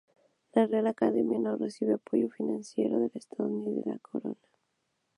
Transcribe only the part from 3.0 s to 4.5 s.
estado ni de la Corona.